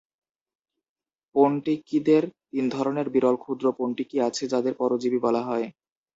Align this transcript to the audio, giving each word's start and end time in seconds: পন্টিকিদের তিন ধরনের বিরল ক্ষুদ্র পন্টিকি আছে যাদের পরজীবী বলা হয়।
পন্টিকিদের 1.35 2.23
তিন 2.47 2.65
ধরনের 2.75 3.07
বিরল 3.09 3.35
ক্ষুদ্র 3.43 3.65
পন্টিকি 3.79 4.17
আছে 4.21 4.43
যাদের 4.53 4.73
পরজীবী 4.79 5.19
বলা 5.25 5.41
হয়। 5.41 5.65